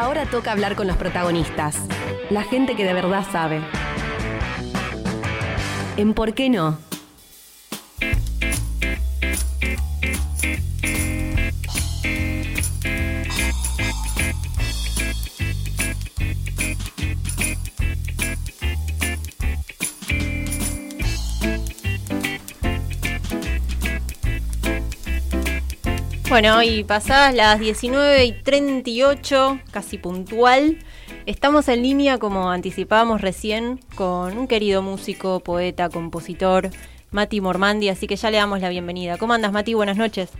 [0.00, 1.76] Ahora toca hablar con los protagonistas,
[2.30, 3.60] la gente que de verdad sabe.
[5.98, 6.78] ¿En por qué no?
[26.30, 30.78] Bueno, y pasadas las 19 y 38, casi puntual,
[31.26, 36.70] estamos en línea, como anticipábamos recién, con un querido músico, poeta, compositor,
[37.10, 39.18] Mati Mormandi, así que ya le damos la bienvenida.
[39.18, 39.74] ¿Cómo andas, Mati?
[39.74, 40.30] Buenas noches.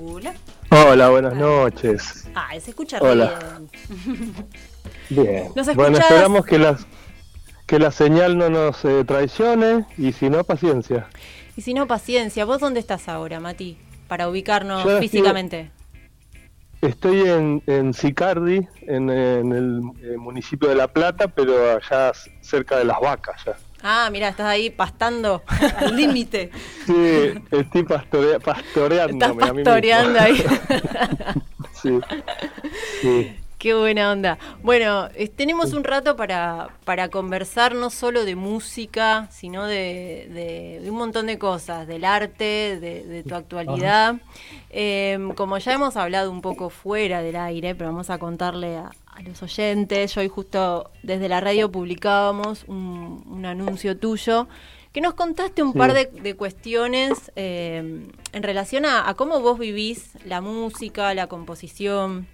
[0.00, 0.32] Hola.
[0.70, 2.26] Hola, buenas noches.
[2.34, 3.68] Ah, se escucha Hola.
[3.90, 4.46] bien.
[5.10, 5.52] Bien.
[5.74, 6.78] Bueno, esperamos que la,
[7.66, 11.08] que la señal no nos eh, traicione y si no, paciencia.
[11.56, 12.44] Y si no, paciencia.
[12.44, 13.78] ¿Vos dónde estás ahora, Mati?
[14.08, 15.70] Para ubicarnos físicamente.
[16.82, 22.12] Estoy, en, en Sicardi, en, el eh, municipio de La Plata, pero allá
[22.42, 23.56] cerca de las vacas ya.
[23.82, 25.42] Ah, mira, estás ahí pastando
[25.78, 26.50] al límite.
[26.86, 29.26] Sí, estoy pastoreando.
[29.26, 30.36] Estás pastoreando ahí.
[31.82, 31.98] sí.
[33.00, 33.36] sí.
[33.66, 34.38] Qué buena onda.
[34.62, 41.26] Bueno, tenemos un rato para, para conversar no solo de música, sino de, un montón
[41.26, 44.20] de cosas, del arte, de, tu actualidad.
[44.70, 48.92] Em, como ya hemos hablado un poco fuera del aire, pero vamos a contarle a,
[49.24, 54.46] los oyentes, yo hoy justo desde la radio publicábamos un, anuncio tuyo
[54.92, 60.12] que nos contaste un par de, cuestiones em, en relación a, a, cómo vos vivís
[60.24, 62.28] la música, la composición,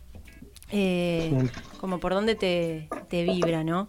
[0.73, 1.33] eh,
[1.79, 3.89] como por dónde te, vibra, ¿no?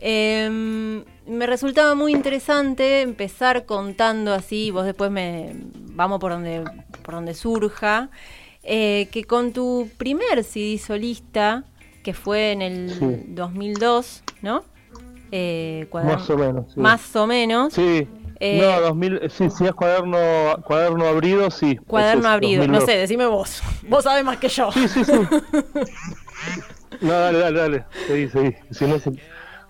[0.00, 5.54] Em, me resultaba muy interesante empezar contando así, vos después me
[5.94, 6.62] vamos por donde,
[7.02, 8.10] por donde surja,
[8.62, 11.64] eh, que con tu primer CD solista,
[12.04, 14.62] que fue en el 2002, ¿no?
[15.32, 16.76] Eh, más o menos.
[16.76, 17.72] Más o menos.
[17.72, 18.06] Sí.
[18.40, 20.18] Eh, no, 2000, sí, sí es cuaderno,
[20.64, 21.76] cuaderno abrido, sí.
[21.86, 23.62] Cuaderno abrido, no sé, decime vos.
[23.82, 24.70] Vos sabés más que yo.
[24.70, 25.12] Sí, sí, sí.
[27.00, 27.84] no, dale, dale, dale.
[28.06, 28.54] Seguí, seguí.
[28.70, 28.96] Si no,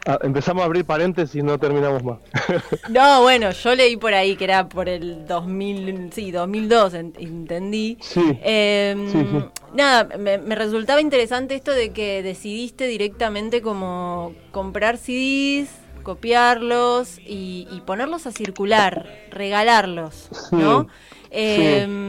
[0.06, 2.18] ah, empezamos a abrir paréntesis y no terminamos más.
[2.90, 7.96] no, bueno, yo leí por ahí que era por el 2000, sí, 2002, entendí.
[8.00, 9.26] Sí, sí,
[9.72, 15.68] Nada, me, me resultaba interesante esto de que decidiste directamente como comprar CDs
[16.08, 20.88] copiarlos y, ponerlos a circular, regalarlos, ¿no?
[21.30, 22.08] Em,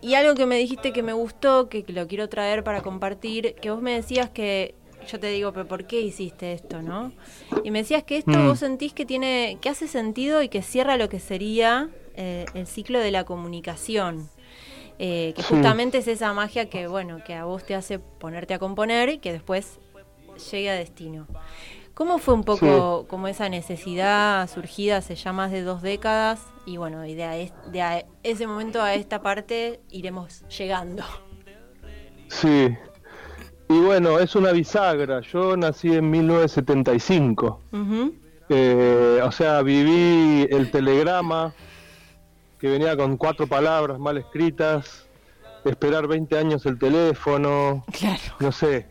[0.00, 3.72] y algo que me dijiste que me gustó, que lo quiero traer para compartir, que
[3.72, 4.76] vos me decías que
[5.10, 7.10] yo te digo, pero ¿por qué hiciste esto, no?
[7.64, 8.46] Y me decías que esto mm.
[8.46, 12.68] vos sentís que tiene, que hace sentido y que cierra lo que sería eh, el
[12.68, 14.30] ciclo de la comunicación.
[15.00, 18.60] Eh, que justamente es esa magia que, bueno, que a vos te hace ponerte a
[18.60, 19.80] componer y que después
[20.52, 21.26] llegue a destino.
[21.94, 26.40] ¿Cómo fue un poco como esa necesidad surgida hace ya más de dos décadas?
[26.66, 31.04] Y bueno, de, de ese momento a esta parte iremos llegando.
[32.28, 32.76] Sí,
[33.68, 35.20] y bueno, es una bisagra.
[35.20, 37.60] Yo nací en 1975.
[38.50, 41.54] Eh, o sea, viví el telegrama,
[42.58, 45.06] que venía con cuatro palabras mal escritas,
[45.64, 48.22] esperar 20 años el teléfono, claro.
[48.38, 48.86] no sé,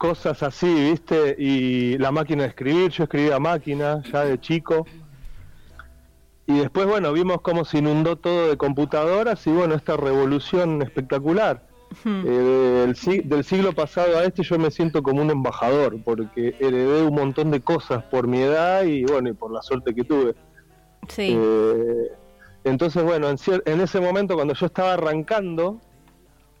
[0.00, 1.36] cosas así, ¿viste?
[1.38, 4.86] Y la máquina de escribir, yo escribía máquina ya de chico.
[6.46, 11.66] Y después, bueno, vimos cómo se inundó todo de computadoras y bueno, esta revolución espectacular.
[12.06, 12.94] Eh,
[13.24, 17.50] del, siglo pasado a este yo me siento como un embajador porque heredé un montón
[17.50, 20.34] de cosas por mi edad y bueno, y por la suerte que tuve.
[21.08, 21.36] Sí.
[21.36, 22.12] Eh,
[22.64, 25.78] entonces, bueno, en, en ese momento cuando yo estaba arrancando,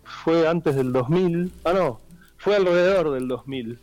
[0.04, 2.00] fue antes del 2000, ah no,
[2.40, 3.78] fue alrededor del 2000.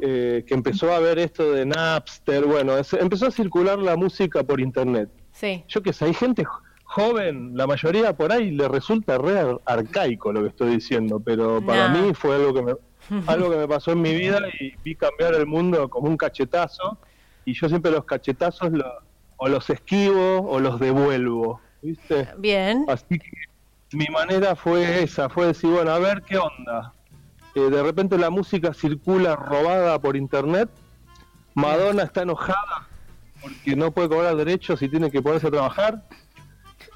[0.00, 4.60] Eh, que empezó a ver esto de Napster, bueno, empezó a circular la música por
[4.60, 5.08] internet.
[5.32, 5.64] Sí.
[5.66, 6.44] Yo que sé, hay gente
[6.84, 11.88] joven, la mayoría por ahí le resulta re arcaico lo que estoy diciendo, pero para
[11.88, 12.72] mí fue algo que me
[13.26, 16.98] algo que me pasó en mi vida y vi cambiar el mundo como un cachetazo
[17.44, 18.70] y yo siempre los cachetazos
[19.36, 22.28] o los esquivo o los devuelvo, ¿viste?
[22.38, 22.84] Bien.
[22.88, 23.30] Así que
[23.92, 26.92] mi manera fue esa, fue decir, bueno, a ver qué onda
[27.60, 30.68] de repente la música circula robada por internet,
[31.54, 32.86] Madonna está enojada
[33.40, 36.02] porque no puede cobrar derechos y tiene que ponerse a trabajar.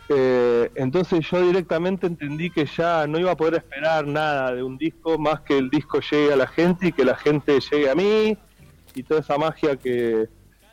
[0.08, 4.76] Eh, entonces yo directamente entendí que ya no iba a poder esperar nada de un
[4.76, 7.94] disco más que el disco llegue a la gente y que la gente llegue a
[7.94, 8.36] mí
[8.94, 10.28] y toda esa magia que,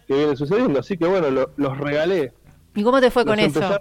[0.07, 0.79] viene sucediendo.
[0.79, 2.33] Así que bueno, los regalé.
[2.73, 3.79] ¿Y cómo te fue con eso?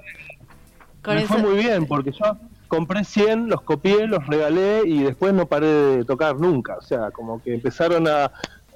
[1.06, 2.36] me fue muy bien porque yo
[2.68, 6.76] compré 100, los copié, los regalé y después no paré de tocar nunca.
[6.76, 8.30] O sea, como que empezaron a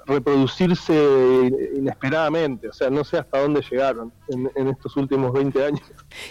[0.07, 0.95] reproducirse
[1.75, 2.69] inesperadamente.
[2.69, 5.83] O sea, no sé hasta dónde llegaron en, estos últimos 20 años.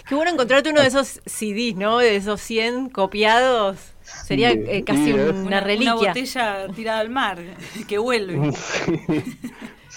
[0.08, 1.98] Qué bueno encontrarte uno de esos CDs, ¿no?
[1.98, 3.78] De esos 100 copiados.
[4.02, 5.94] Sería eh, casi una, reliquia.
[5.94, 7.38] Una botella tirada al mar,
[7.88, 8.52] que vuelve.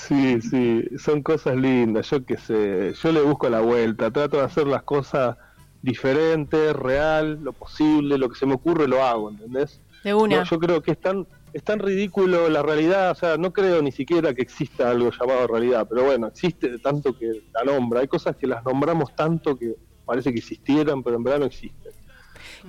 [0.08, 0.42] Sí.
[0.42, 4.68] sí, son cosas lindas, yo qué sé, yo le busco la vuelta, trato de hacer
[4.68, 5.38] las cosas
[5.84, 9.80] diferentes, real, lo posible, lo que se me ocurre lo hago, ¿entendés?
[10.04, 10.44] De una.
[10.44, 13.92] yo creo que es tan, es tan ridículo la realidad, o sea, no creo ni
[13.92, 18.36] siquiera que exista algo llamado realidad, pero bueno, existe tanto que la nombra, hay cosas
[18.36, 19.76] que las nombramos tanto que
[20.06, 21.94] parece que existieran, pero en verdad no existen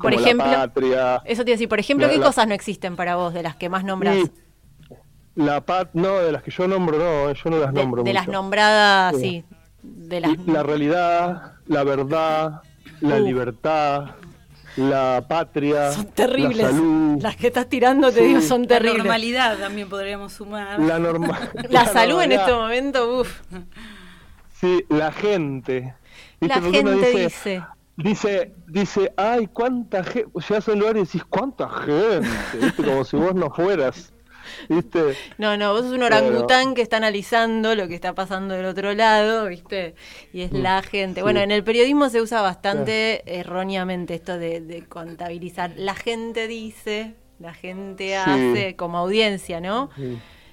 [0.00, 3.34] por ejemplo, eso te iba a decir, por ejemplo, ¿qué cosas no existen para vos
[3.34, 4.16] de las que más nombras?
[5.36, 8.04] la pat, no, de las que yo nombro, no, yo no las nombro.
[8.04, 9.44] De, las nombradas, sí.
[9.82, 12.62] De La realidad, la verdad,
[13.00, 13.24] la uh.
[13.24, 14.10] libertad,
[14.76, 16.58] la patria, son terribles.
[16.58, 17.22] La salud.
[17.22, 18.98] Las que estás tirando, te digo, son terribles.
[18.98, 20.80] La normalidad también podríamos sumar.
[20.80, 23.40] La, norma la, salud en este momento, uff.
[24.60, 25.94] Sí, la gente.
[26.40, 27.62] La gente dice,
[27.96, 32.28] Dice, dice, ay, cuánta gente, ya son lugar y decís, cuánta gente,
[32.60, 32.82] ¿viste?
[32.82, 34.12] como si vos no fueras.
[34.68, 35.16] ¿Viste?
[35.38, 38.94] No, no, vos sos un orangután que está analizando lo que está pasando del otro
[38.94, 39.94] lado, ¿viste?
[40.32, 41.22] Y es la mm, gente.
[41.22, 45.72] Bueno, en el periodismo se usa bastante erróneamente esto de, contabilizar.
[45.76, 49.90] La gente dice, la gente hace como audiencia, ¿no?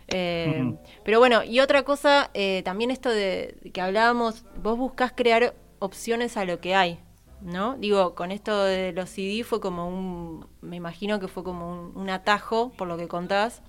[0.07, 0.73] Eh,
[1.03, 6.37] pero bueno, y otra cosa, eh, también esto de que hablábamos, vos buscás crear opciones
[6.37, 6.99] a lo que hay.
[7.41, 7.75] ¿no?
[7.77, 12.09] Digo, con esto de los CD fue como un, me imagino que fue como un,
[12.09, 13.61] atajo, por lo que contás,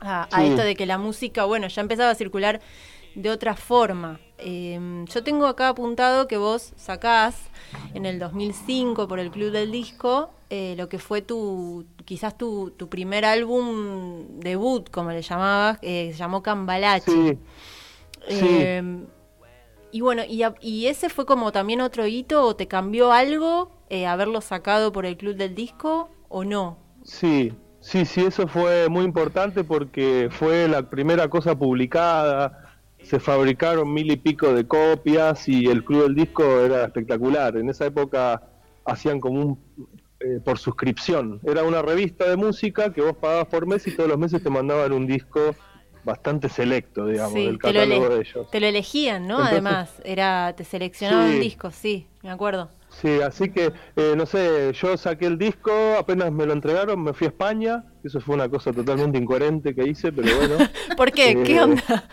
[0.00, 2.60] a, esto de que la música, bueno, ya empezaba a circular
[3.14, 4.20] de otra forma.
[4.38, 7.36] Em, yo tengo acá apuntado que vos sacás
[7.94, 12.70] en el 2005 por el Club del Disco eh, lo que fue tu, quizás tu,
[12.76, 17.38] tu, primer álbum debut, como le llamabas, eh, se llamó Cambalache.
[18.28, 19.06] Em,
[19.90, 24.40] y bueno, y, ese fue como también otro hito, o te cambió algo eh, haberlo
[24.40, 26.78] sacado por el Club del Disco o no?
[27.02, 27.52] Sí,
[27.84, 32.64] sí, sí, eso fue muy importante porque fue la primera cosa publicada,
[33.02, 37.56] se fabricaron mil y pico de copias y el Club del Disco era espectacular.
[37.56, 38.42] En esa época
[38.84, 39.58] hacían como un
[40.20, 41.40] eh, por suscripción.
[41.44, 44.48] Era una revista de música que vos pagabas por mes y todos los meses te
[44.48, 45.54] mandaban un disco
[46.02, 48.50] bastante selecto, digamos, del catálogo de ellos.
[48.50, 49.38] Te lo elegían, ¿no?
[49.38, 52.70] Además, era te seleccionaban un disco, sí, me acuerdo.
[53.00, 57.12] Sí, así que, eh, no sé, yo saqué el disco, apenas me lo entregaron, me
[57.12, 60.56] fui a España, eso fue una cosa totalmente incoherente que hice, pero bueno.
[60.96, 61.42] ¿Por qué?
[61.42, 62.08] ¿Qué eh, onda?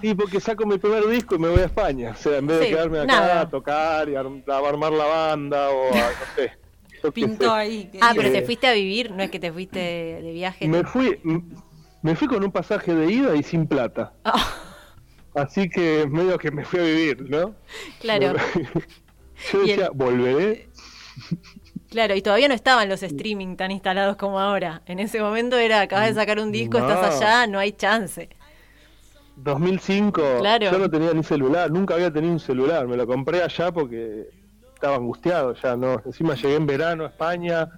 [0.00, 2.60] Sí, porque saco mi primer disco y me voy a España, o sea, en vez
[2.60, 6.52] de quedarme acá a tocar y a, armar la banda o a, no sé.
[7.12, 7.90] Pintó ahí.
[8.00, 10.68] Ah, pero te fuiste a vivir, no es que te fuiste de viaje.
[10.68, 11.20] Me fui,
[12.00, 14.12] me fui con un pasaje de ida y sin plata.
[14.24, 14.62] Ah.
[15.34, 17.54] Así que medio que me fui a vivir, ¿no?
[18.00, 18.34] Claro.
[19.50, 20.68] Yo decía, volveré.
[21.92, 24.80] Claro, y todavía no estaban los streaming tan instalados como ahora.
[24.86, 28.30] En ese momento era, acabas de sacar un disco, estás allá, no hay chance.
[29.36, 30.70] 2005, claro.
[30.70, 34.26] yo no tenía ni celular, nunca había tenido un celular, me lo compré allá porque
[34.74, 36.00] estaba angustiado ya, ¿no?
[36.06, 37.68] Encima llegué en verano a España,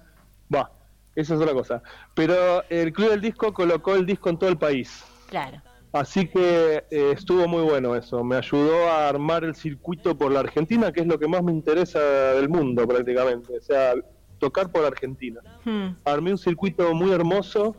[0.53, 0.71] va,
[1.13, 1.83] esa es otra cosa.
[2.13, 5.03] Pero el Club del Disco colocó el disco en todo el país.
[5.27, 5.61] Claro.
[5.95, 8.21] Así que eh, estuvo muy bueno eso.
[8.21, 11.53] Me ayudó a armar el circuito por la Argentina, que es lo que más me
[11.53, 11.99] interesa
[12.33, 13.57] del mundo prácticamente.
[13.57, 13.93] O sea,
[14.37, 15.39] tocar por Argentina.
[15.63, 15.95] Hmm.
[16.03, 17.77] Armé un circuito muy hermoso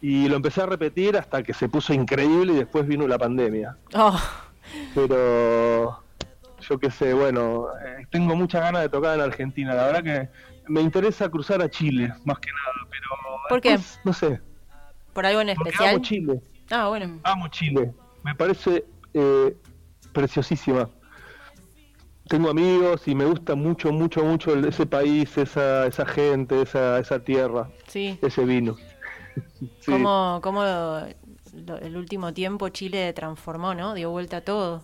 [0.00, 3.76] y lo empecé a repetir hasta que se puso increíble y después vino la pandemia.
[3.94, 4.18] Oh.
[4.94, 6.02] Pero
[6.58, 9.74] yo qué sé, bueno, eh, tengo muchas ganas de tocar en Argentina.
[9.74, 10.28] La verdad que
[10.72, 13.08] me interesa cruzar a Chile, más que nada, pero...
[13.50, 13.78] ¿Por qué?
[14.04, 14.40] No sé.
[15.12, 16.00] ¿Por algo en especial?
[16.00, 16.40] Chile.
[16.72, 17.20] Ah, bueno.
[17.24, 17.92] Amo Chile.
[18.24, 19.54] Me parece eh,
[20.14, 20.88] preciosísima.
[22.28, 27.18] Tengo amigos y me gusta mucho, mucho, mucho ese país, esa, esa gente, esa, esa
[27.22, 28.18] tierra, sí.
[28.22, 28.76] ese vino.
[29.80, 29.92] sí.
[29.92, 33.92] Como, como el último tiempo Chile transformó, ¿no?
[33.92, 34.82] Dio vuelta a todo.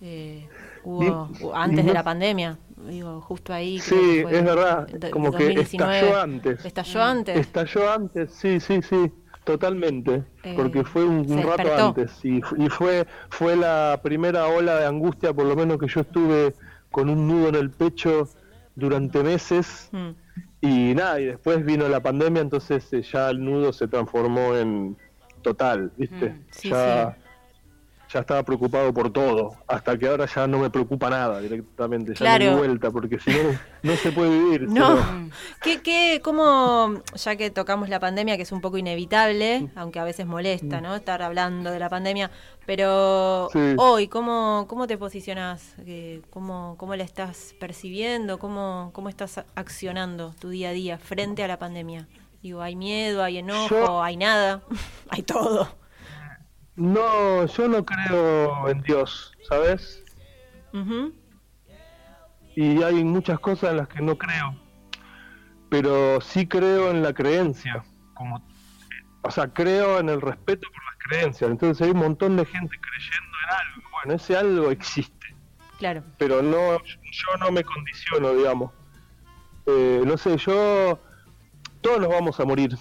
[0.00, 0.46] Eh,
[0.84, 3.78] hubo, antes de la pandemia digo, justo ahí.
[3.78, 6.64] Sí, es verdad, como que estalló antes.
[6.64, 7.36] ¿Estalló antes?
[7.36, 9.12] Estalló antes, sí, sí, sí,
[9.46, 14.86] totalmente, eh, porque fue un, rato antes y, y, fue, fue la primera ola de
[14.86, 16.52] angustia, por lo menos que yo estuve
[16.90, 18.28] con un nudo en el pecho
[18.74, 20.08] durante meses mm.
[20.62, 24.96] y nada, y después vino la pandemia, entonces eh, ya el nudo se transformó en
[25.42, 26.30] total, ¿viste?
[26.30, 27.16] Mm, ya
[28.12, 32.18] ya estaba preocupado por todo, hasta que ahora ya no me preocupa nada directamente, ya
[32.18, 32.44] claro.
[32.44, 34.68] me vuelta, porque si no, no se puede vivir.
[34.68, 35.30] No,
[35.62, 40.04] ¿Qué, qué, cómo, ya que tocamos la pandemia, que es un poco inevitable, aunque a
[40.04, 40.94] veces molesta, ¿no?
[40.94, 42.30] Estar hablando de la pandemia,
[42.64, 43.74] pero Sí.
[43.78, 45.74] hoy, ¿cómo, cómo te posicionas?
[45.86, 48.38] Eh, ¿Cómo, ¿Cómo la estás percibiendo?
[48.38, 52.06] ¿Cómo, ¿Cómo estás accionando tu día a día frente a la pandemia?
[52.42, 54.62] Digo, ¿hay miedo, hay enojo, Yo- hay nada?
[55.08, 55.68] hay todo.
[56.76, 60.02] No, yo no creo en Dios, ¿sabes?
[62.54, 64.54] Y hay muchas cosas en las que no creo,
[65.70, 68.42] pero sí creo en la creencia, como,
[69.22, 71.50] o sea, creo en el respeto por las creencias.
[71.50, 73.88] Entonces hay un montón de gente creyendo en algo.
[73.92, 75.34] Bueno, ese algo existe,
[75.78, 76.02] Claro.
[76.18, 78.72] pero no, yo no me condiciono, digamos.
[79.66, 80.98] Eh, no sé, yo,
[81.80, 82.76] todos nos vamos a morir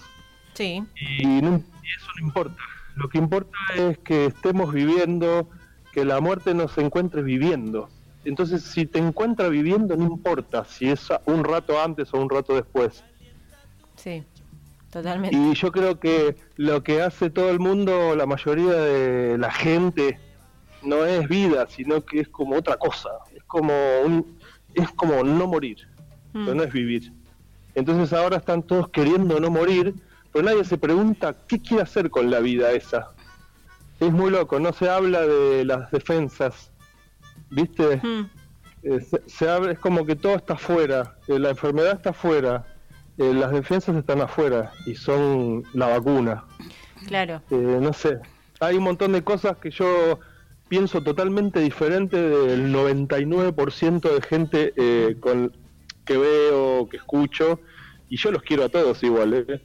[0.53, 0.83] Sí.
[0.95, 2.61] y, no- y eso no importa.
[2.95, 5.49] Lo que importa es que estemos viviendo,
[5.91, 7.89] que la muerte nos encuentre viviendo.
[8.23, 12.55] Entonces, si te encuentra viviendo, no importa si es un rato antes o un rato
[12.55, 13.03] después.
[13.95, 14.23] Sí.
[14.91, 15.35] Totalmente.
[15.35, 20.19] Y yo creo que lo que hace todo el mundo, la mayoría de la gente,
[20.83, 23.09] no es vida, sino que es como otra cosa.
[23.35, 23.73] Es como
[24.05, 24.37] un,
[24.73, 25.87] es como no morir,
[26.33, 26.45] Mm.
[26.45, 27.11] pero no es vivir.
[27.75, 29.93] Entonces ahora están todos queriendo no morir,
[30.35, 33.13] pero nadie se pregunta qué quiere hacer con la vida esa.
[34.01, 36.73] Es muy loco, no se habla de las defensas,
[37.51, 38.01] ¿viste?
[38.03, 38.29] Mm.
[38.83, 42.65] Eh, se, se abre, es como que todo está afuera, eh, la enfermedad está afuera,
[43.17, 46.43] eh, las defensas están afuera y son la vacuna.
[47.07, 47.41] Claro.
[47.49, 48.19] Eh, no sé,
[48.59, 50.19] hay un montón de cosas que yo
[50.67, 55.55] pienso totalmente diferente del 99% de gente eh, con
[56.03, 57.61] que veo, que escucho,
[58.09, 59.33] y yo los quiero a todos igual.
[59.33, 59.61] ¿eh?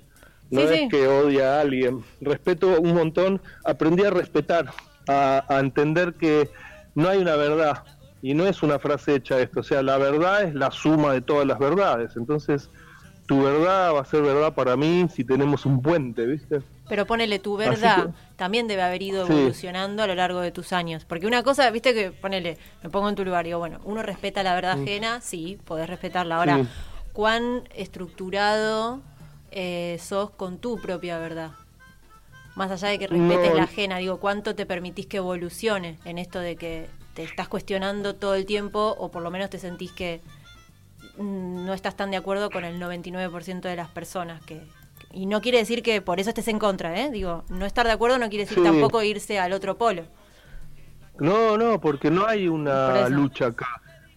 [0.51, 0.89] No Sí, es sí.
[0.89, 4.67] que odia a alguien, respeto un montón, aprendí a respetar,
[5.09, 6.51] a, a entender que
[6.95, 7.85] no hay una verdad,
[8.23, 11.21] y no es una frase hecha esto, o sea, la verdad es la suma de
[11.23, 12.69] todas las verdades, entonces
[13.27, 16.63] tu verdad va a ser verdad para mí si tenemos un puente, ¿viste?
[16.89, 19.33] Pero ponele tu verdad, que- también debe haber ido Sí.
[19.33, 21.05] evolucionando a lo largo de tus años.
[21.05, 24.43] Porque una cosa, viste que, ponele, me pongo en tu lugar, digo, bueno, uno respeta
[24.43, 26.37] la verdad ajena, sí, podés respetarla.
[26.39, 26.69] Ahora, Sí.
[27.13, 29.01] ¿cuán estructurado
[29.51, 31.51] eh, sos con tu propia verdad?
[32.57, 33.57] Más allá de que respetes No.
[33.57, 38.15] la ajena, digo, ¿cuánto te permitís que evolucione en esto de que te estás cuestionando
[38.17, 40.21] todo el tiempo o por lo menos te sentís que
[41.17, 44.61] mm, no estás tan de acuerdo con el 99% de las personas que
[45.13, 47.11] y no quiere decir que por eso estés en contra, ¿eh?
[47.11, 48.65] Digo, no estar de acuerdo no quiere decir Sí.
[48.65, 50.05] tampoco irse al otro polo.
[51.19, 53.67] No, no, porque no hay una lucha acá.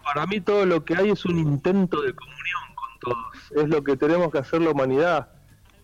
[0.03, 2.61] Para mí todo lo que hay es un intento de comunión
[3.03, 3.51] todos.
[3.63, 5.29] Es lo que tenemos que hacer la humanidad,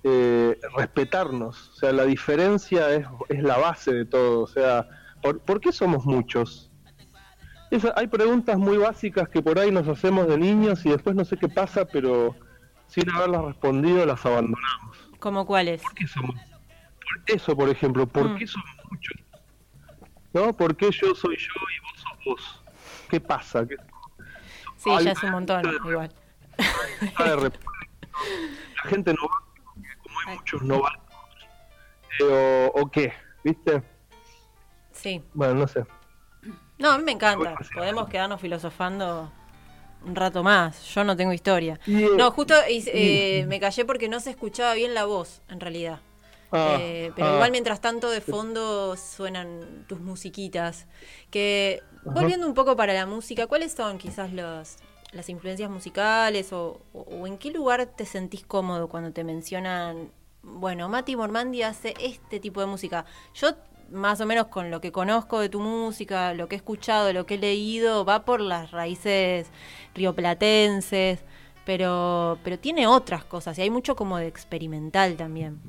[0.03, 1.69] eh, respetarnos.
[1.69, 4.41] O sea, la diferencia es, es la base de todo.
[4.41, 4.87] O sea,
[5.21, 6.71] ¿por, por qué somos muchos?
[7.95, 11.37] Hay preguntas muy básicas que por ahí nos hacemos de niños y después no sé
[11.37, 12.35] qué pasa, pero
[12.87, 14.97] sin haberlas respondido las abandonamos.
[15.19, 15.81] ¿Cómo cuáles?
[15.83, 16.35] ¿Por qué somos?
[16.35, 18.37] Por eso, por ejemplo, ¿por Mm.
[18.37, 19.17] qué somos muchos?
[20.33, 20.55] ¿No?
[20.55, 22.63] ¿Por qué yo soy yo y vos sos vos?
[23.09, 23.67] ¿Qué pasa?
[23.67, 23.75] ¿Qué,
[24.77, 26.09] Sí, ya es un montón, igual.
[27.17, 29.43] Ah, la gente no va,
[30.03, 30.93] como hay muchos no van.
[32.19, 33.13] Eh, o, o qué?
[33.43, 33.81] ¿Viste?
[34.91, 35.23] Sí.
[35.33, 35.85] Bueno, no sé.
[36.77, 37.55] No, a mí me encanta.
[37.73, 39.31] Podemos quedarnos filosofando
[40.05, 40.83] un rato más.
[40.93, 41.79] Yo no tengo historia.
[41.87, 45.99] Eh, No, justo eh, me callé porque no se escuchaba bien la voz, en realidad.
[46.51, 47.33] Ah, Eh, pero ah.
[47.35, 50.87] igual mientras tanto de fondo suenan tus musiquitas.
[51.29, 54.77] Que volviendo un poco para la música, ¿cuáles son quizás los,
[55.11, 60.11] las influencias musicales o, o- en qué lugar te sentís cómodo cuando te mencionan,
[60.43, 63.05] bueno, Mati Mormandi hace este tipo de música?
[63.33, 63.49] Yo
[63.91, 67.25] más o menos con lo que conozco de tu música, lo que he escuchado, lo
[67.25, 69.47] que he leído, va por las raíces
[69.95, 71.19] rioplatenses,
[71.65, 75.59] pero, pero tiene otras cosas y hay mucho como de experimental también.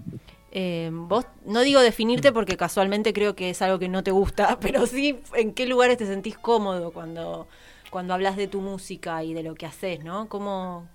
[0.52, 4.58] Eh, vos, no digo definirte porque casualmente creo que es algo que no te gusta,
[4.60, 7.46] pero sí en qué lugares te sentís cómodo cuando,
[7.90, 10.28] cuando hablas de tu música y de lo que haces, ¿no?
[10.28, 10.88] ¿Cómo,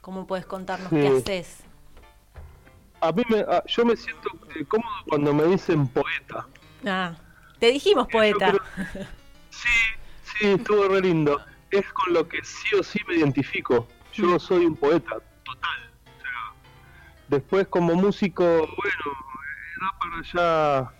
[0.00, 1.62] cómo puedes contarnos qué haces?
[3.00, 6.46] A mí me, ah, yo me siento eh, cómodo cuando me dicen poeta.
[6.86, 7.14] Ah,
[7.60, 8.52] te dijimos poeta.
[8.52, 9.06] Yo creo-
[9.50, 9.68] Sí,
[10.22, 11.40] sí, estuvo re lindo.
[11.70, 13.86] Es con lo que sí o sí me identifico.
[14.12, 14.40] Yo Mm.
[14.40, 15.90] soy un poeta, total.
[16.04, 16.54] O sea,
[17.28, 20.18] después como músico, bueno, eh, da para
[20.82, 20.92] allá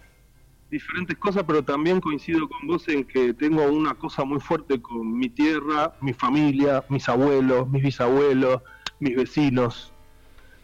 [0.70, 5.16] diferentes cosas, pero también coincido con vos en que tengo una cosa muy fuerte con
[5.16, 8.62] mi tierra, mi familia, mis abuelos, mis bisabuelos,
[9.00, 9.92] mis vecinos,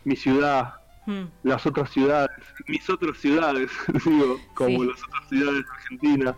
[0.04, 0.74] mi ciudad,
[1.06, 2.30] Mm, las otras ciudades,
[2.66, 3.70] mis otras ciudades,
[4.06, 4.88] digo, como Sí.
[4.88, 6.36] las otras ciudades de Argentina.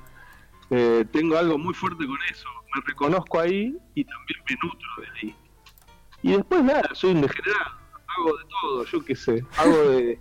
[0.71, 2.49] Eh, tengo algo muy fuerte con eso.
[2.75, 5.37] Me reconozco ahí y también me nutro de ahí.
[6.23, 7.77] Y después nada, soy un degenerado.
[8.09, 9.45] Hago de todo, yo qué sé.
[9.57, 10.19] Hago de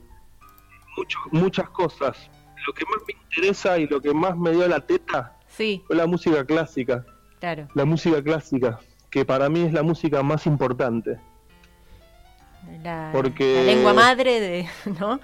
[1.32, 2.30] muchas cosas.
[2.66, 5.84] Lo que más me interesa y lo que más me dio la teta sí.
[5.88, 7.06] fue la música clásica.
[7.40, 7.68] Claro.
[7.74, 8.80] La música clásica,
[9.10, 11.20] que para mí es la música más importante.
[12.84, 13.56] La, Porque...
[13.56, 14.68] la lengua madre de,
[15.00, 15.20] ¿no?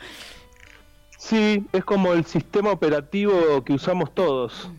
[1.21, 4.71] Sí, es como el sistema operativo que usamos todos.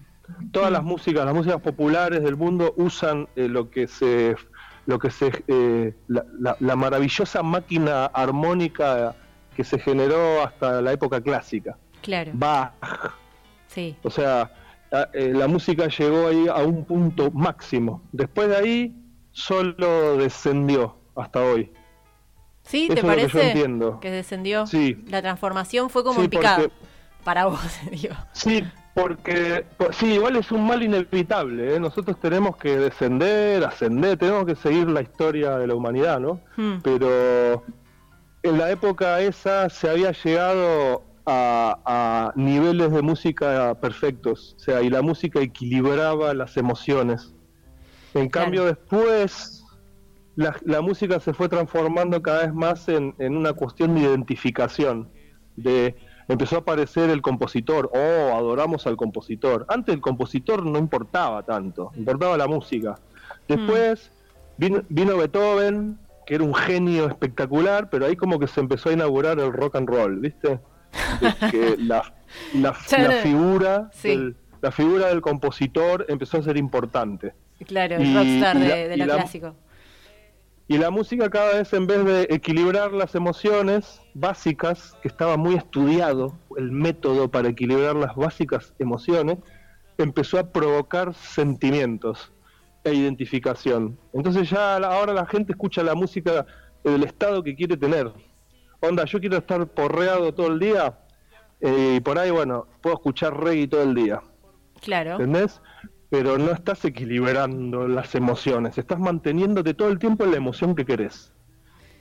[0.51, 4.35] Todas las músicas, las músicas populares del mundo usan eh, lo que se,
[4.87, 9.15] lo que se, eh, la, maravillosa máquina armónica
[9.55, 11.79] que se generó hasta la época clásica.
[12.03, 12.33] Claro.
[12.35, 12.73] Bach.
[13.69, 13.97] Sí.
[14.03, 14.53] O sea,
[15.15, 18.03] eh, la música llegó ahí a un punto máximo.
[18.13, 18.97] Después de ahí
[19.31, 21.73] solo descendió hasta hoy.
[22.63, 22.89] ¿Sí?
[22.95, 23.55] ¿Te parece
[24.01, 24.67] que, descendió?
[24.67, 25.03] Sí.
[25.09, 26.69] La transformación fue como picada
[27.25, 28.15] para vos, digo.
[28.33, 31.75] Sí, porque sí, igual es un mal inevitable.
[31.75, 31.81] ¿eh?
[31.81, 36.41] Nosotros tenemos que descender, ascender, tenemos que seguir la historia de la humanidad, ¿no?
[36.57, 36.79] Hmm.
[36.83, 37.65] Pero
[38.43, 44.91] en la época esa se había llegado a, niveles de música perfectos, o sea, y
[44.91, 47.35] la música equilibraba las emociones.
[48.15, 49.65] En cambio, después
[50.37, 55.09] la, música se fue transformando cada vez más en, una cuestión de identificación,
[55.57, 55.97] de
[56.29, 59.67] empezó a aparecer el compositor, oh, adoramos al compositor.
[59.69, 62.99] Antes el compositor no importaba tanto, importaba la música.
[63.49, 64.11] Después
[64.57, 69.39] vino, Beethoven, que era un genio espectacular, pero ahí como que se empezó a inaugurar
[69.41, 70.61] el rock and roll, ¿viste?
[71.51, 72.03] Que la,
[73.23, 77.35] figura del, la figura del compositor empezó a ser importante.
[77.67, 79.55] Claro, el rockstar de, lo clásico.
[80.69, 85.57] Y la música cada vez en vez de equilibrar las emociones básicas, que estaba muy
[85.57, 89.39] estudiado el método para equilibrar las básicas emociones,
[89.99, 92.33] empezó a provocar sentimientos
[92.85, 93.99] e identificación.
[94.13, 96.47] Entonces ya ahora la gente escucha la música
[96.85, 98.13] del estado que quiere tener.
[98.83, 100.99] Onda, yo quiero estar porreado todo el día
[101.61, 104.23] eh, y por ahí, bueno, puedo escuchar reggae todo el día.
[104.81, 105.13] Claro.
[105.13, 105.61] ¿Entendés?
[106.13, 110.85] pero no estás equilibrando las emociones, estás manteniéndote todo el tiempo en la emoción que
[110.85, 111.33] querés.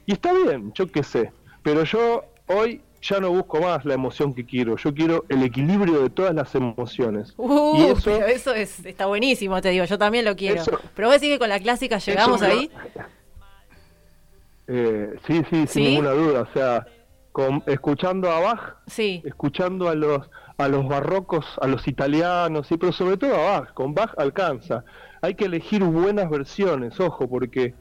[0.06, 1.32] Y está bien, yo qué sé,
[1.63, 6.02] pero yo hoy ya no busco más la emoción que quiero, yo quiero el equilibrio
[6.02, 7.34] de todas las emociones.
[7.38, 10.62] Uh, y eso, eso es, está buenísimo, te digo, yo también lo quiero.
[10.94, 12.70] pero vos decís que con la clásica llegamos ahí.
[14.74, 16.88] Eh, sí, sí, sin ninguna duda, o sea,
[17.34, 19.22] con, escuchando a Bach, sí.
[19.26, 23.74] escuchando a los a los barrocos, a los italianos, sí, pero sobre todo a Bach,
[23.74, 24.86] con Bach alcanza.
[25.22, 27.74] Hay que elegir buenas versiones, ojo, porque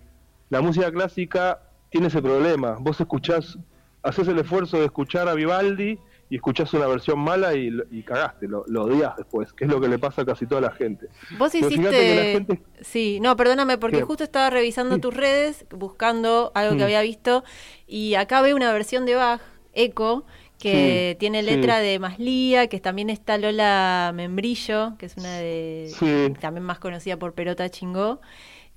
[0.49, 2.77] la música clásica tiene ese problema.
[2.81, 3.57] Vos escuchás,
[4.03, 5.99] haces el esfuerzo de escuchar a Vivaldi
[6.31, 9.89] y escuchás una versión mala y, cagaste, lo, lo, odias después, que es lo que
[9.89, 11.09] le pasa a casi toda la gente.
[11.37, 12.47] Vos hiciste...
[12.81, 16.85] Sí, no, perdóname, porque justo estaba revisando tus redes, buscando algo que mm.
[16.85, 17.43] había visto,
[17.87, 19.41] y acá veo una versión de Bach,
[19.75, 20.25] Eco,
[20.61, 26.65] que tiene letra de Maslía, que también está Lola Membrillo, que es una de también
[26.65, 28.21] más conocida por Perota Chingó.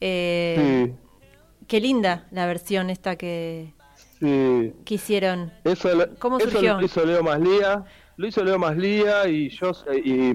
[0.01, 0.93] Eh,
[1.67, 3.73] qué linda la versión esta que,
[4.23, 5.51] que hicieron.
[5.63, 6.79] Eso, ¿Cómo surgió?
[6.79, 7.83] lo hizo Leo Maslía,
[8.17, 9.71] lo hizo Leo Maslía y yo
[10.03, 10.33] y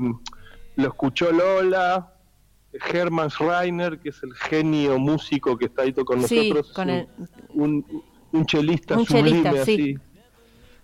[0.76, 2.14] lo escuchó Lola.
[2.92, 6.90] Hermann Schreiner, que es el genio músico que está ahí con nosotros, con
[7.54, 9.98] un, un, chelista sublime así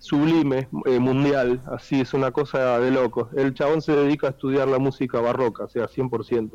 [0.05, 3.31] sublime eh, mundial, así es una cosa de loco.
[3.35, 6.51] El chabón se dedica a estudiar la música barroca, o sea, 100%.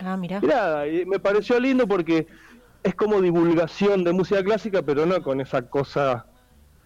[0.00, 0.40] Ah, mira.
[0.86, 2.26] Y me pareció lindo porque
[2.82, 6.26] es como divulgación de música clásica, pero no con esa cosa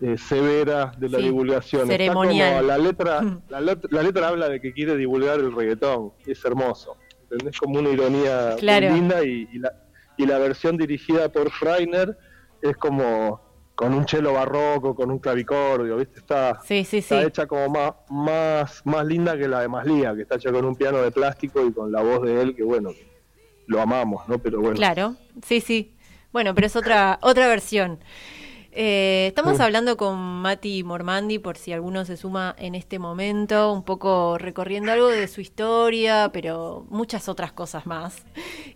[0.01, 1.87] eh, severa de la divulgación.
[1.87, 2.67] Ceremonial.
[2.67, 6.97] la letra, la, letra habla de que quiere divulgar el reggaetón, es hermoso.
[7.23, 7.59] ¿Entendés?
[7.59, 9.73] Como una ironía linda y, la,
[10.17, 12.17] y la versión dirigida por Freiner
[12.61, 13.41] es como
[13.75, 16.21] con un chelo barroco, con un clavicordio, ¿viste?
[16.21, 20.53] Está, está hecha como más, más, más linda que la de Maslía, que está hecha
[20.53, 22.91] con un piano de plástico y con la voz de él, que bueno,
[23.67, 24.39] lo amamos, ¿no?
[24.39, 24.77] Pero bueno.
[24.77, 25.95] Claro, sí, sí.
[26.33, 27.99] Bueno, pero es otra, otra versión.
[28.77, 33.85] Eh, estamos hablando con Mati Mormandi, por si alguno se suma en este momento, un
[33.85, 38.25] poco recorriendo algo de su historia, pero muchas otras cosas más.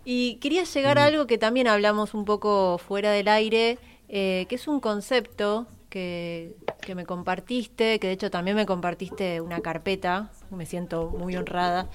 [0.05, 4.55] Y quería llegar a algo que también hablamos un poco fuera del aire, eh, que
[4.55, 6.55] es un concepto que,
[6.95, 11.89] me compartiste, que de hecho también me compartiste una carpeta, me siento muy honrada,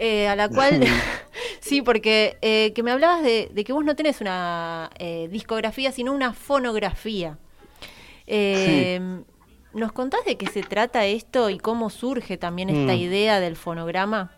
[0.00, 0.82] eh, a la cual,
[1.60, 4.90] sí, porque eh, que me hablabas de, que vos no tenés una
[5.28, 7.38] discografía, sino una fonografía.
[9.72, 12.96] ¿Nos contás de qué se trata esto y cómo surge también esta mm.
[12.96, 14.32] idea del fonograma?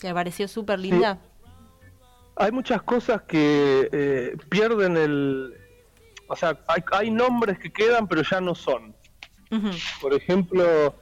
[0.00, 1.18] ¿Te pareció súper linda?
[2.36, 5.54] Hay muchas cosas que eh, pierden el...
[6.28, 8.94] O sea, hay, hay, nombres que quedan pero ya no son.
[10.00, 10.94] Por ejemplo,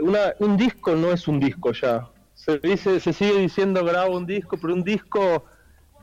[0.00, 2.08] una, un disco no es un disco ya.
[2.46, 5.44] Se, dice, se sigue diciendo grabo un disco, pero un disco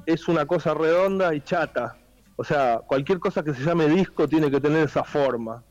[0.06, 1.96] es una cosa redonda y chata.
[2.36, 5.64] O sea, cualquier cosa que se llame disco tiene que tener esa forma.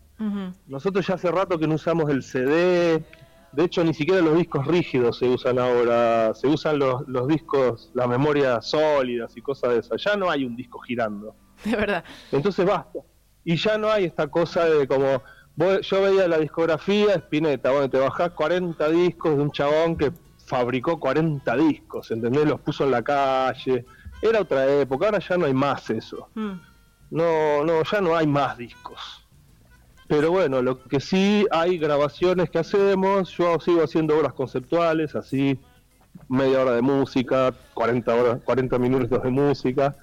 [0.67, 3.05] Nosotros ya hace rato que no usamos el CD,
[3.53, 7.91] de hecho ni siquiera los discos rígidos se usan ahora, se usan los, los discos,
[7.93, 10.03] las memorias sólidas y cosas de esas.
[10.03, 11.35] Ya no hay un disco girando.
[11.65, 12.05] De verdad.
[12.31, 13.01] Entonces basta.
[13.45, 15.21] Y ya no hay esta cosa de como,
[15.57, 20.13] yo veía la discografía Spinetta, bueno, te bajás 40 discos de un chabón que
[20.53, 22.45] fabricó 40 discos, ¿entendés?
[22.45, 23.87] Los puso en la calle
[24.21, 26.29] era otra época, ahora ya no hay más eso.
[26.35, 26.53] Mm.
[27.11, 29.27] No, no, ya no hay más discos.
[30.09, 35.59] Pero bueno, lo que sí hay grabaciones que hacemos, yo sigo haciendo obras conceptuales, así
[36.29, 39.97] media hora de música, 40 horas, 40 minutos de música.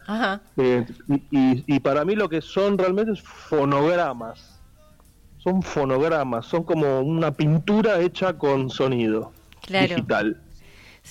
[0.58, 4.60] Eh, y, y, para mí lo que son realmente es fonogramas.
[5.38, 9.32] Son fonogramas, son como una pintura hecha con sonido
[9.67, 10.41] digital.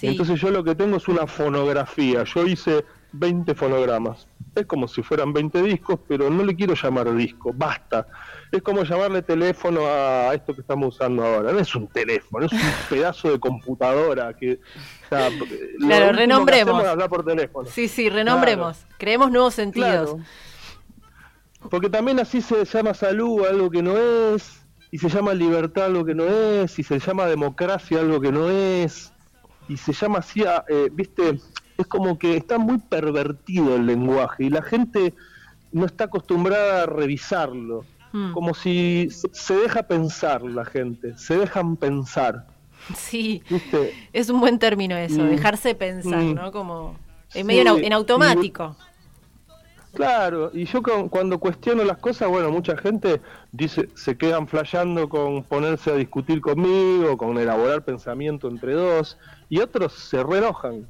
[0.02, 2.24] Entonces yo lo que tengo es una fonografía.
[2.24, 4.26] Yo hice 20 fonogramas.
[4.54, 8.06] Es como si fueran 20 discos, pero no le quiero llamar disco, basta.
[8.50, 11.52] Es como llamarle teléfono a esto que estamos usando ahora.
[11.52, 12.58] No es un teléfono, es un
[12.90, 14.60] pedazo de computadora que...
[15.08, 16.84] claro, renombremos.
[16.84, 17.68] hablar por teléfono.
[17.68, 18.84] Sí, sí, renombremos.
[18.98, 20.16] Creemos nuevos sentidos.
[21.70, 26.04] Porque también así se llama salud algo que no es, y se llama libertad algo
[26.04, 29.12] que no es, y se llama democracia algo que no es,
[29.68, 31.40] y se llama así, eh, viste,
[31.76, 35.14] es como que está muy pervertido el lenguaje y la gente
[35.72, 37.84] no está acostumbrada a revisarlo.
[38.12, 38.32] Hmm.
[38.32, 42.46] Como si se deja pensar la gente, se dejan pensar.
[42.96, 43.42] Sí,
[44.12, 45.28] es un buen término eso, mm.
[45.28, 46.34] dejarse pensar, mm.
[46.34, 46.52] ¿no?
[46.52, 46.96] Como
[47.34, 48.76] en medio en, automático.
[49.92, 53.20] Claro, y yo cuando cuestiono las cosas, bueno, mucha gente
[53.52, 59.60] dice, se quedan flayando con ponerse a discutir conmigo, con elaborar pensamiento entre dos, y
[59.60, 60.86] otros se reenojan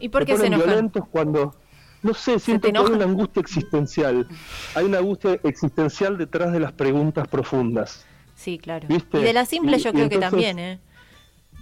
[0.00, 0.66] ¿Y por qué se, enojan?
[0.66, 1.54] violentos cuando,
[2.02, 4.26] no sé, siento que hay una angustia existencial.
[4.74, 8.04] Hay una angustia existencial detrás de las preguntas profundas.
[8.34, 8.88] Sí, claro.
[8.90, 10.80] Y de las simples yo creo que también, ¿eh?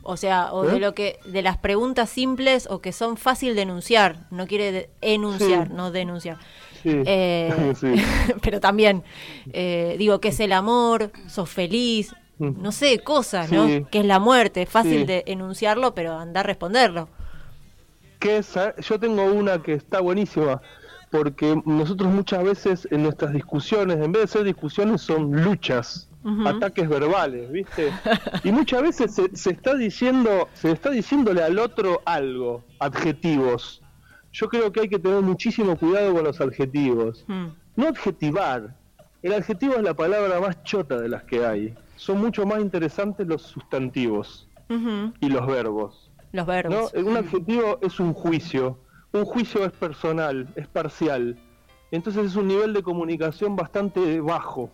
[0.03, 0.81] O sea, o de ¿Eh?
[0.81, 5.71] lo que de las preguntas simples o que son fácil de enunciar, no quiere enunciar,
[5.71, 6.39] no denunciar.
[6.83, 6.91] Sí.
[7.05, 7.75] Eh,
[8.43, 9.03] pero también
[9.53, 12.63] eh, digo que es el amor, sos feliz, mm.
[12.63, 13.89] no sé, cosas, ¿no?
[13.91, 17.09] Que es la muerte, es fácil de enunciarlo, pero andar a responderlo.
[18.19, 18.43] Que
[18.83, 20.61] yo tengo una que está buenísima,
[21.11, 26.89] porque nosotros muchas veces en nuestras discusiones, en vez de ser discusiones, son luchas, ataques
[26.89, 27.93] verbales, ¿viste?
[28.45, 33.83] Y muchas veces se, está diciendo, se está diciéndole al otro algo, adjetivos.
[34.33, 37.25] Yo creo que hay que tener muchísimo cuidado con los adjetivos.
[37.77, 38.77] No adjetivar.
[39.23, 41.75] El adjetivo es la palabra más chota de las que hay.
[41.97, 44.49] Son mucho más interesantes los sustantivos
[45.21, 46.11] y los verbos.
[46.33, 46.93] Los verbos.
[46.95, 48.79] Un adjetivo es un juicio.
[49.13, 51.37] Un juicio es personal, es parcial.
[51.91, 54.71] Entonces es un nivel de comunicación bastante bajo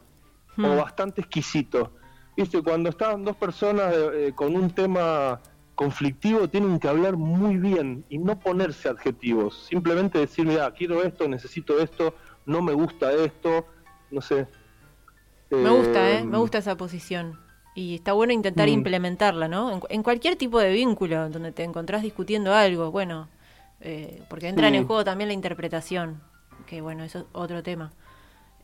[0.59, 0.77] o hmm.
[0.77, 1.93] bastante exquisito.
[2.37, 5.41] Viste, cuando están dos personas eh, con un tema
[5.75, 9.67] conflictivo tienen que hablar muy bien y no ponerse adjetivos.
[9.69, 12.15] Simplemente decir, mira, quiero esto, necesito esto,
[12.47, 13.67] no me gusta esto,
[14.11, 14.49] no sé.
[15.51, 16.25] Me gusta, ¿eh?
[16.25, 17.39] Me gusta esa posición.
[17.75, 18.73] Y está bueno intentar mm.
[18.73, 19.81] implementarla, ¿no?
[19.89, 23.29] En, cualquier tipo de vínculo donde te encontrás discutiendo algo, bueno,
[23.81, 26.23] eh, porque entra en el juego también la interpretación,
[26.67, 27.93] que bueno, eso es otro tema.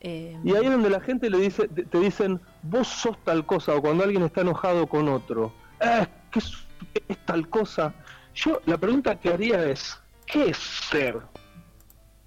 [0.05, 3.73] Eh, y ahí es donde la gente le dice, te, dicen, vos sos tal cosa,
[3.73, 7.93] o cuando alguien está enojado con otro, eh, ¿qué es, tal cosa?
[8.35, 11.19] Yo la pregunta que haría es, ¿qué es ser?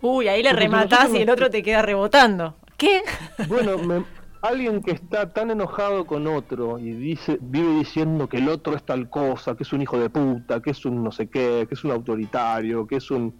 [0.00, 2.56] Uy, ahí le rematás y el otro te queda rebotando.
[2.78, 3.02] ¿Qué?
[3.48, 4.04] Bueno, me,
[4.40, 8.84] alguien que está tan enojado con otro y dice, vive diciendo que el otro es
[8.84, 11.74] tal cosa, que es un hijo de puta, que es un no sé qué, que
[11.74, 13.38] es un autoritario, que es un...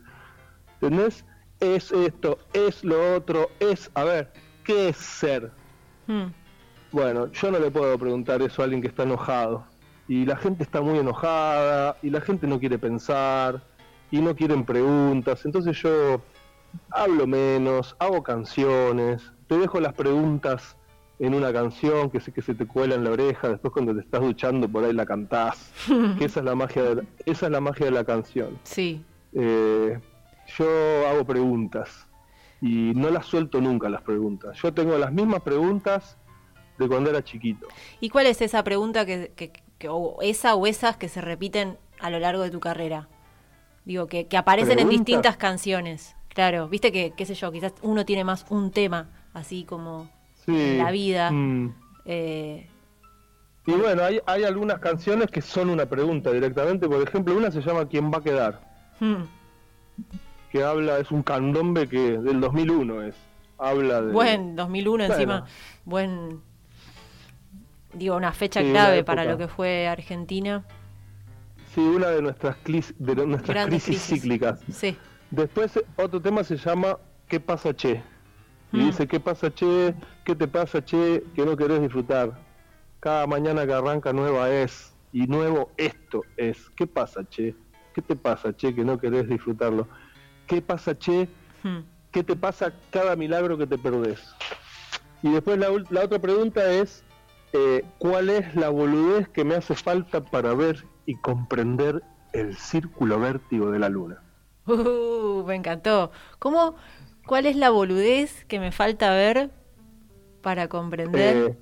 [0.80, 1.24] ¿Entendés?
[1.60, 3.90] Es esto, es lo otro, es...
[3.94, 4.32] A ver,
[4.64, 5.50] ¿qué es ser?
[6.06, 6.26] Hmm.
[6.92, 9.64] Bueno, yo no le puedo preguntar eso a alguien que está enojado.
[10.08, 13.62] Y la gente está muy enojada, y la gente no quiere pensar,
[14.10, 15.44] y no quieren preguntas.
[15.44, 16.20] Entonces yo
[16.90, 20.76] hablo menos, hago canciones, te dejo las preguntas
[21.18, 24.00] en una canción que sé que se te cuela en la oreja, después cuando te
[24.00, 25.72] estás duchando por ahí la cantás,
[26.18, 28.58] que esa es la magia de la, esa es la magia de la canción.
[28.64, 29.02] Sí.
[29.32, 29.98] Eh,
[30.56, 32.06] yo hago preguntas
[32.60, 34.58] y no las suelto nunca las preguntas.
[34.62, 36.16] Yo tengo las mismas preguntas
[36.78, 37.66] de cuando era chiquito.
[38.00, 39.32] ¿Y cuál es esa pregunta que,
[39.78, 43.08] que, o esa o esas que se repiten a lo largo de tu carrera?
[43.84, 46.16] Digo, que, que aparecen en distintas canciones.
[46.28, 50.10] Claro, viste que, qué sé yo, quizás uno tiene más un tema, así como
[50.46, 51.30] la vida.
[51.30, 51.74] Mm.
[52.04, 52.68] Eh,
[53.66, 56.88] y bueno, hay, hay algunas canciones que son una pregunta directamente.
[56.88, 58.60] Por ejemplo, una se llama ¿Quién va a quedar?
[59.00, 59.24] Hmm.
[60.56, 63.14] Que habla, es un candombe que del 2001 es.
[63.58, 64.10] Habla de.
[64.10, 65.44] Buen 2001 encima.
[65.84, 66.40] Buen.
[67.92, 70.64] Digo, una fecha clave para lo que fue Argentina.
[71.74, 74.60] Sí, una de nuestras, de nuestras crisis, cíclicas.
[74.72, 74.96] Sí.
[75.30, 76.96] Después, otro tema se llama
[77.28, 78.02] ¿Qué pasa, che?
[78.72, 78.86] Y hmm.
[78.86, 79.94] dice: ¿Qué pasa, che?
[80.24, 81.22] ¿Qué te pasa, che?
[81.34, 82.32] Que no querés disfrutar
[82.98, 86.70] cada mañana que arranca nueva es, y nuevo esto es.
[86.70, 87.54] ¿Qué pasa, che?
[87.92, 89.86] ¿Qué te pasa, che, que no querés disfrutarlo?
[90.46, 91.28] ¿Qué pasa, che?
[91.62, 91.80] Hmm.
[92.10, 94.20] ¿Qué te pasa cada milagro que te perdés?
[95.22, 97.04] Y después la, otra pregunta es,
[97.52, 103.18] eh, ¿cuál es la boludez que me hace falta para ver y comprender el círculo
[103.18, 104.22] vértigo de la luna?
[104.66, 106.10] Uh, me encantó.
[106.38, 106.76] ¿Cómo,
[107.26, 109.50] ¿Cuál es la boludez que me falta ver
[110.42, 111.36] para comprender?
[111.36, 111.58] Eh,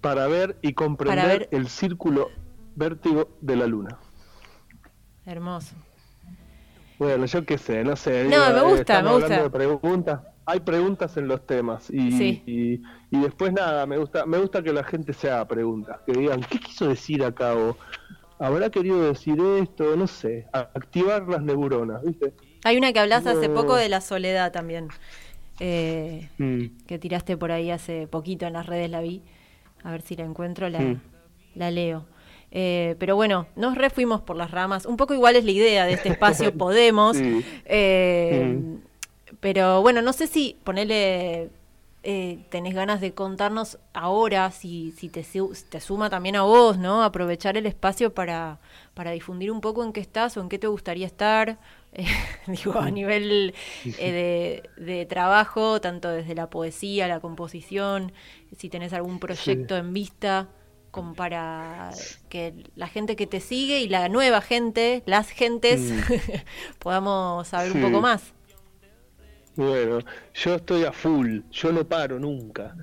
[0.00, 2.30] para ver y comprender el círculo
[2.76, 3.98] vértigo de la luna.
[5.26, 5.74] Hermoso.
[6.98, 8.24] Bueno, yo qué sé, no sé.
[8.24, 9.50] No, me gusta, me gusta.
[9.50, 10.20] preguntas.
[10.46, 14.82] Hay preguntas en los temas y, y, después nada, me gusta, me gusta que la
[14.82, 17.54] gente se haga preguntas, que digan, ¿qué quiso decir acá?
[17.54, 17.76] O,
[18.38, 19.94] ¿Habrá querido decir esto?
[19.94, 22.32] No sé, activar las neuronas, ¿viste?
[22.64, 24.88] Hay una que hablas hace poco de la soledad también,
[25.60, 26.86] eh, mm.
[26.86, 29.22] que tiraste por ahí hace poquito en las redes, la vi.
[29.82, 31.00] A ver si la encuentro, la, mm.
[31.56, 32.06] la leo.
[32.50, 34.86] Eh, pero bueno, nos refuimos por las ramas.
[34.86, 37.16] Un poco igual es la idea de este espacio, podemos.
[37.64, 38.76] Eh, mm.
[39.40, 41.50] Pero bueno, no sé si ponerle,
[42.02, 45.24] eh, tenés ganas de contarnos ahora, si, si te,
[45.68, 47.02] te suma también a vos, ¿no?
[47.04, 48.58] Aprovechar el espacio para,
[48.94, 51.58] para difundir un poco en qué estás o en qué te gustaría estar.
[52.46, 58.12] digo, a nivel de, de, trabajo, tanto desde la poesía, la composición,
[58.56, 60.48] si tenés algún proyecto en vista,
[60.90, 61.90] como para
[62.28, 66.78] que la gente que te sigue y la nueva gente, las gentes, mm.
[66.78, 68.32] podamos saber un poco más.
[69.56, 69.98] Bueno,
[70.34, 72.76] yo estoy a full, yo no paro nunca.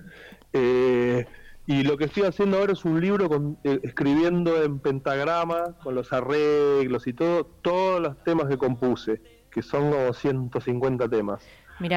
[0.51, 1.25] Eh,
[1.67, 5.95] y lo que estoy haciendo ahora es un libro con, eh, escribiendo en pentagrama, con
[5.95, 11.43] los arreglos y todo, todos los temas que compuse, que son como 150 temas.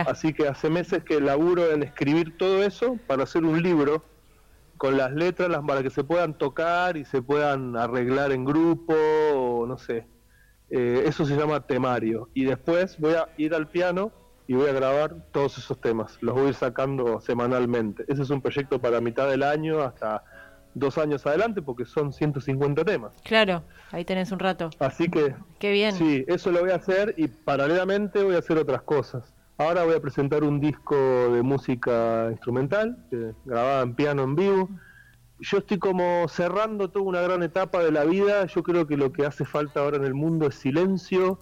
[0.07, 4.05] Así que hace meses que laburo en escribir todo eso para hacer un libro
[4.79, 8.95] con las letras las, para que se puedan tocar y se puedan arreglar en grupo
[9.35, 10.07] o no sé.
[10.71, 12.31] Eh, eso se llama temario.
[12.33, 14.13] Y después voy a ir al piano
[14.47, 16.17] y voy a grabar todos esos temas.
[16.23, 18.05] Los voy a ir sacando semanalmente.
[18.09, 20.23] Ese es un proyecto para mitad del año hasta
[20.75, 23.13] dos años adelante porque son 150 temas.
[23.25, 24.71] Claro, ahí tenés un rato.
[24.79, 25.35] Así que...
[25.59, 25.93] Qué bien.
[25.93, 29.35] Sí, eso lo voy a hacer y paralelamente voy a hacer otras cosas.
[29.61, 32.97] Ahora voy a presentar un disco de música instrumental,
[33.45, 34.69] grabada en piano en vivo.
[35.41, 38.47] Yo estoy como cerrando toda una gran etapa de la vida.
[38.47, 41.41] Yo creo que lo que hace falta ahora en el mundo es silencio.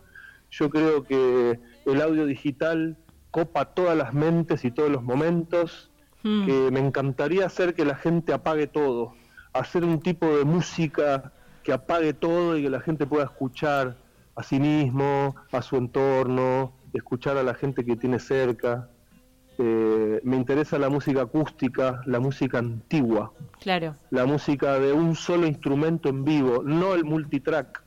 [0.50, 2.96] Yo creo que el audio digital
[3.30, 5.92] copa todas las mentes y todos los momentos.
[6.22, 6.46] Hmm.
[6.46, 9.12] Que me encantaría hacer que la gente apague todo.
[9.52, 13.98] Hacer un tipo de música que apague todo y que la gente pueda escuchar
[14.36, 18.88] a sí mismo, a su entorno, escuchar a la gente que tiene cerca.
[19.58, 23.32] Eh, me interesa la música acústica, la música antigua.
[23.60, 23.96] Claro.
[24.10, 27.82] La música de un solo instrumento en vivo, no el multitrack.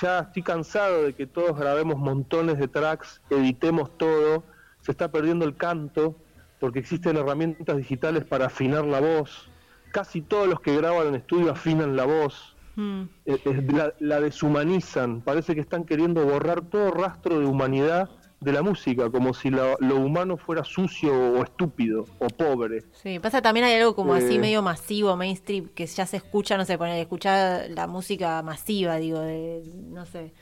[0.00, 4.44] Ya estoy cansado de que todos grabemos montones de tracks, editemos todo,
[4.80, 6.16] se está perdiendo el canto
[6.60, 9.48] porque existen herramientas digitales para afinar la voz.
[9.92, 13.04] Casi todos los que graban en estudio afinan la voz Mm.
[13.24, 18.10] Eh, la, deshumanizan, parece que están queriendo borrar todo rastro de humanidad
[18.40, 22.84] de la música, como si lo, humano fuera sucio o estúpido o pobre.
[22.92, 24.38] Sí, pasa también hay algo como así eh.
[24.38, 29.20] medio masivo, mainstream, que ya se escucha, no sé, poner, escuchar la música masiva, digo,
[29.20, 30.34] de, no sé,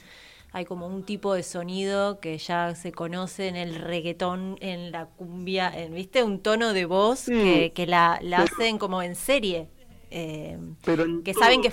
[0.51, 5.07] hay como un tipo de sonido que ya se conoce en el reggaetón, en la
[5.07, 6.25] cumbia, en, ¿viste?
[6.25, 9.69] Un tono de voz que, la, la hacen como en serie.
[10.17, 10.57] Eh,
[11.25, 11.73] que saben que,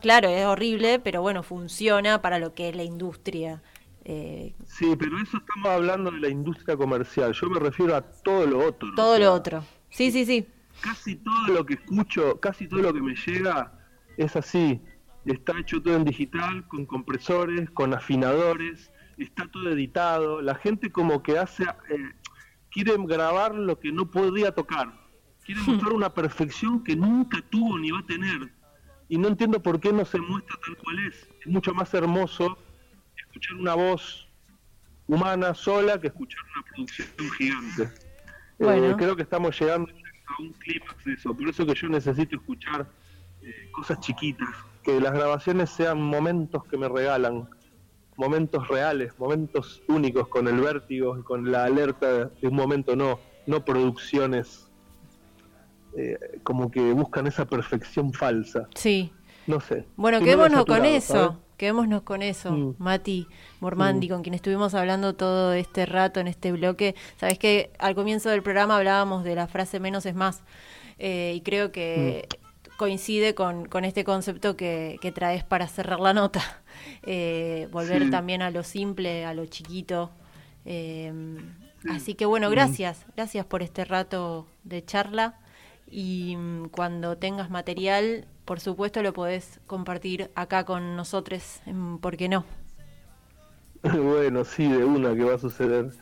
[0.00, 3.62] claro, es horrible, pero bueno, funciona para lo que es la industria.
[4.04, 7.32] Eh, sí, pero eso estamos hablando de la industria comercial.
[7.32, 8.88] Yo me refiero a todo lo otro.
[8.96, 9.64] Todo lo otro.
[9.88, 10.48] Sí, sí, sí.
[10.80, 13.72] Casi todo lo que escucho, casi todo lo que me llega
[14.16, 14.80] es así.
[15.24, 20.42] Está hecho todo en digital, con compresores, con afinadores, está todo editado.
[20.42, 22.12] La gente como que hace, eh,
[22.72, 25.03] quiere grabar lo que no podía tocar
[25.44, 28.50] quiere mostrar una perfección que nunca tuvo ni va a tener.
[29.08, 31.28] Y no entiendo por qué no se muestra tal cual es.
[31.40, 32.58] Es mucho más hermoso
[33.16, 34.28] escuchar una voz
[35.06, 37.90] humana sola que escuchar una producción gigante.
[38.60, 39.92] Eh, creo que estamos llegando
[40.26, 42.86] a un clímax de eso, por eso que yo necesito escuchar
[43.42, 44.48] eh, cosas chiquitas,
[44.82, 47.48] que las grabaciones sean momentos que me regalan,
[48.16, 53.18] momentos reales, momentos únicos con el vértigo y con la alerta de un momento, no,
[53.46, 54.63] no producciones
[55.96, 58.68] eh, como que buscan esa perfección falsa.
[58.74, 59.12] Sí.
[59.46, 59.84] No sé.
[59.96, 61.38] Bueno, quedémonos con eso.
[61.56, 62.74] Quedémonos con eso, mm.
[62.78, 63.28] Mati
[63.60, 64.10] Mormandi, mm.
[64.10, 66.96] con quien estuvimos hablando todo este rato en este bloque.
[67.16, 70.42] Sabes que al comienzo del programa hablábamos de la frase menos es más.
[70.98, 72.76] Eh, y creo que mm.
[72.76, 76.40] coincide con, con, este concepto que, que, traes para cerrar la nota.
[77.06, 80.10] Eh, volver también a lo simple, a lo chiquito.
[80.64, 81.12] Eh,
[81.88, 83.06] así que bueno, gracias.
[83.14, 85.38] Gracias por este rato de charla.
[85.96, 86.36] Y
[86.72, 91.60] cuando tengas material, por supuesto lo podés compartir acá con nosotros,
[92.00, 92.44] ¿por qué no?
[93.84, 95.92] bueno, sí, de una que va a suceder.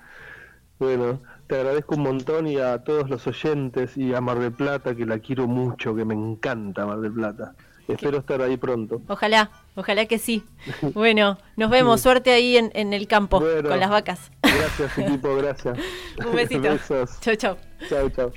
[0.78, 4.94] Bueno, te agradezco un montón y a todos los oyentes y a Mar del Plata,
[4.94, 7.54] que la quiero mucho, que me encanta Mar del Plata.
[7.86, 9.02] Espero estar ahí pronto.
[9.08, 10.42] Ojalá, ojalá que sí.
[10.94, 12.00] Bueno, nos vemos.
[12.00, 14.30] Suerte ahí en, en el campo con las vacas.
[14.42, 15.78] Gracias, equipo, gracias.
[16.26, 16.78] un besito.
[17.20, 17.56] Chau, chau.
[17.90, 18.32] Chau, chau.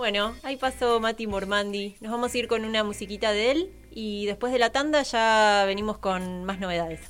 [0.00, 1.98] Bueno, ahí pasó Mati Mormandi.
[2.00, 5.64] Nos vamos a ir con una musiquita de él y después de la tanda ya
[5.66, 7.00] venimos con más novedades.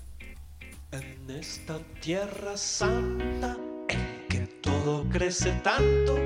[0.91, 6.19] En esta tierra santa en que todo crece tanto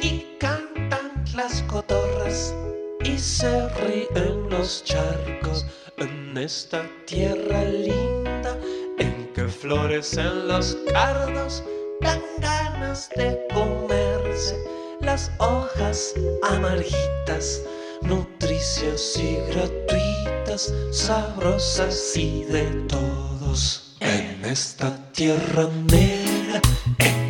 [0.00, 2.54] y cantan las cotorras
[3.04, 5.66] y se ríen los charcos.
[5.98, 8.56] En esta tierra linda
[8.98, 11.62] en que florecen los cardos,
[12.00, 14.69] dan ganas de comerse
[15.00, 17.62] las hojas amarguitas,
[18.02, 23.96] nutricias y gratuitas, sabrosas y de todos.
[24.00, 26.60] En esta tierra negra
[26.98, 27.29] en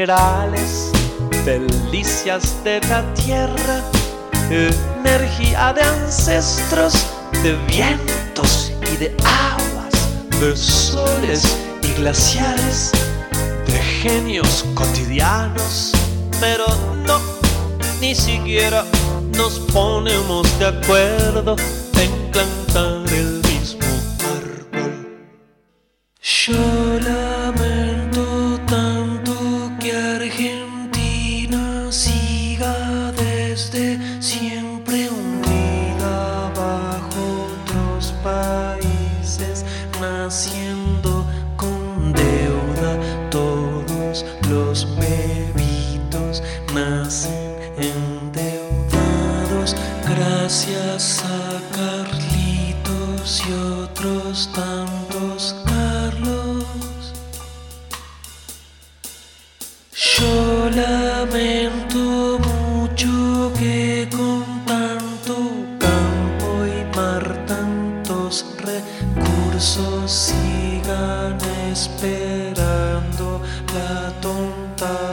[0.00, 0.90] minerales,
[1.44, 3.82] delicias de la tierra,
[4.48, 6.94] energía de ancestros,
[7.42, 12.92] de vientos y de aguas, de soles y glaciares,
[13.66, 15.92] de genios cotidianos.
[16.40, 16.64] Pero
[17.06, 17.20] no,
[18.00, 18.86] ni siquiera
[19.36, 21.56] nos ponemos de acuerdo
[22.00, 23.39] en plantar el
[70.10, 71.38] sigan
[71.70, 73.40] esperando
[73.72, 75.09] la tonta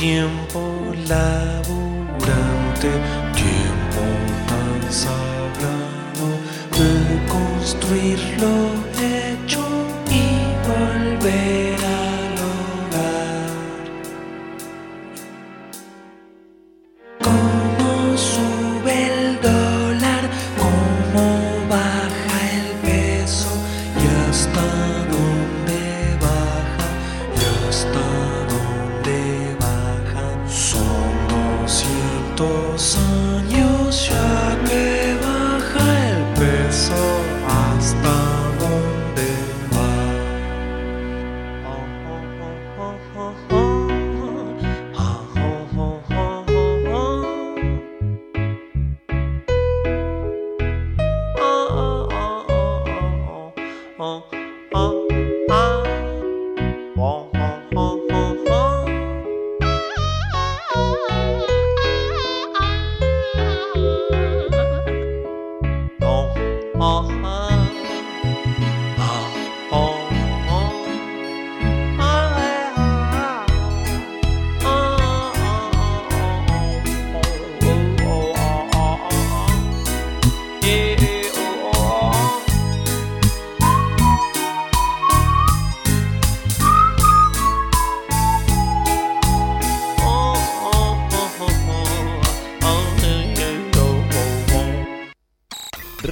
[0.00, 1.59] Tiempo laburante,